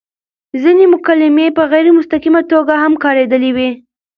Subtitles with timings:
[0.61, 3.69] ځينې مکالمې په غېر مستقيمه توګه هم کاريدلي وې